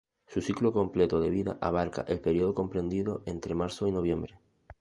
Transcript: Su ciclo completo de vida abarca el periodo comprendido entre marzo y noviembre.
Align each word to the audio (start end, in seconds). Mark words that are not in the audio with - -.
Su 0.25 0.41
ciclo 0.41 0.73
completo 0.73 1.19
de 1.19 1.29
vida 1.29 1.59
abarca 1.61 2.03
el 2.07 2.21
periodo 2.21 2.55
comprendido 2.55 3.21
entre 3.27 3.53
marzo 3.53 3.85
y 3.87 3.91
noviembre. 3.91 4.39